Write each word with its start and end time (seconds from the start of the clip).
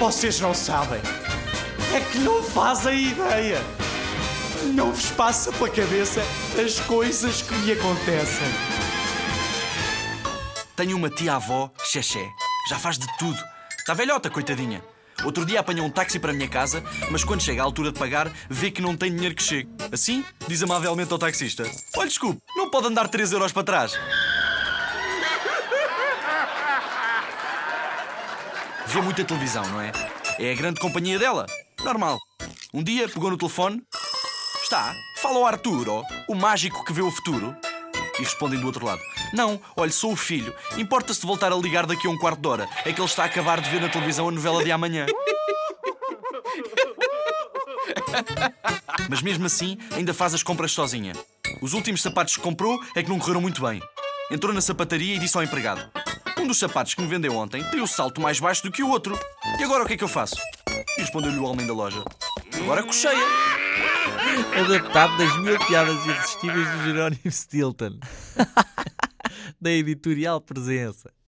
Vocês 0.00 0.40
não 0.40 0.54
sabem. 0.54 0.98
É 1.94 2.00
que 2.00 2.20
não 2.20 2.42
fazem 2.42 3.08
ideia. 3.08 3.58
Não 4.74 4.92
vos 4.92 5.10
passa 5.10 5.52
pela 5.52 5.68
cabeça 5.68 6.22
as 6.58 6.80
coisas 6.80 7.42
que 7.42 7.54
me 7.56 7.72
acontecem. 7.72 8.48
Tenho 10.74 10.96
uma 10.96 11.10
tia-avó, 11.10 11.70
Xexé. 11.84 12.26
Já 12.70 12.78
faz 12.78 12.98
de 12.98 13.06
tudo. 13.18 13.38
Está 13.78 13.92
velhota, 13.92 14.30
coitadinha. 14.30 14.82
Outro 15.22 15.44
dia 15.44 15.60
apanhou 15.60 15.86
um 15.86 15.90
táxi 15.90 16.18
para 16.18 16.30
a 16.30 16.34
minha 16.34 16.48
casa, 16.48 16.82
mas 17.10 17.22
quando 17.22 17.42
chega 17.42 17.60
à 17.60 17.64
altura 17.66 17.92
de 17.92 17.98
pagar, 17.98 18.32
vê 18.48 18.70
que 18.70 18.80
não 18.80 18.96
tem 18.96 19.14
dinheiro 19.14 19.34
que 19.34 19.42
chegue. 19.42 19.68
Assim, 19.92 20.24
diz 20.48 20.62
amavelmente 20.62 21.12
ao 21.12 21.18
taxista: 21.18 21.64
Olha, 21.94 22.08
desculpe, 22.08 22.40
não 22.56 22.70
pode 22.70 22.86
andar 22.86 23.06
3 23.06 23.32
euros 23.32 23.52
para 23.52 23.64
trás. 23.64 23.92
Vê 28.86 29.00
muita 29.00 29.24
televisão, 29.24 29.64
não 29.68 29.80
é? 29.80 29.92
É 30.38 30.52
a 30.52 30.54
grande 30.54 30.80
companhia 30.80 31.18
dela. 31.18 31.46
Normal. 31.84 32.18
Um 32.72 32.82
dia 32.82 33.08
pegou 33.08 33.30
no 33.30 33.36
telefone. 33.36 33.82
Está, 34.62 34.94
fala 35.16 35.36
ao 35.36 35.46
Arturo, 35.46 36.04
o 36.28 36.34
mágico 36.34 36.84
que 36.84 36.92
vê 36.92 37.02
o 37.02 37.10
futuro. 37.10 37.56
E 38.18 38.22
respondem 38.22 38.60
do 38.60 38.66
outro 38.66 38.84
lado: 38.84 39.00
Não, 39.32 39.60
olha, 39.76 39.90
sou 39.90 40.12
o 40.12 40.16
filho. 40.16 40.54
Importa-se 40.76 41.20
de 41.20 41.26
voltar 41.26 41.52
a 41.52 41.56
ligar 41.56 41.86
daqui 41.86 42.06
a 42.06 42.10
um 42.10 42.18
quarto 42.18 42.40
de 42.40 42.48
hora. 42.48 42.68
É 42.84 42.92
que 42.92 43.00
ele 43.00 43.08
está 43.08 43.22
a 43.22 43.26
acabar 43.26 43.60
de 43.60 43.70
ver 43.70 43.80
na 43.80 43.88
televisão 43.88 44.28
a 44.28 44.32
novela 44.32 44.62
de 44.62 44.70
amanhã. 44.70 45.06
Mas 49.08 49.22
mesmo 49.22 49.46
assim, 49.46 49.78
ainda 49.92 50.14
faz 50.14 50.34
as 50.34 50.42
compras 50.42 50.72
sozinha. 50.72 51.12
Os 51.60 51.72
últimos 51.72 52.02
sapatos 52.02 52.36
que 52.36 52.42
comprou 52.42 52.78
é 52.94 53.02
que 53.02 53.08
não 53.08 53.18
correram 53.18 53.40
muito 53.40 53.62
bem. 53.62 53.80
Entrou 54.30 54.52
na 54.54 54.60
sapataria 54.60 55.16
e 55.16 55.18
disse 55.18 55.36
ao 55.36 55.42
empregado: 55.42 55.90
Um 56.40 56.46
dos 56.46 56.58
sapatos 56.58 56.94
que 56.94 57.02
me 57.02 57.06
vendeu 57.06 57.36
ontem 57.36 57.62
tem 57.70 57.82
o 57.82 57.86
salto 57.86 58.18
mais 58.18 58.40
baixo 58.40 58.62
do 58.62 58.72
que 58.72 58.82
o 58.82 58.88
outro. 58.88 59.18
E 59.58 59.62
agora 59.62 59.84
o 59.84 59.86
que 59.86 59.92
é 59.92 59.96
que 59.98 60.02
eu 60.02 60.08
faço? 60.08 60.36
E 60.96 61.02
respondeu-lhe 61.02 61.36
o 61.36 61.44
homem 61.44 61.66
da 61.66 61.74
loja: 61.74 62.02
Agora 62.54 62.82
cocheia. 62.82 63.26
Adaptado 64.58 65.18
das 65.18 65.36
mil 65.40 65.58
piadas 65.66 66.02
irresistíveis 66.06 66.66
do 66.66 66.84
Jerónimo 66.84 67.30
Stilton. 67.30 67.98
da 69.60 69.70
editorial 69.70 70.40
Presença. 70.40 71.12